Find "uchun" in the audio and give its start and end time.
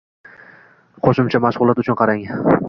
1.85-1.99